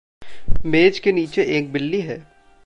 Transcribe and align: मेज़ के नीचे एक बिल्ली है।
मेज़ 0.65 1.01
के 1.01 1.11
नीचे 1.11 1.43
एक 1.43 1.71
बिल्ली 1.71 2.01
है। 2.01 2.27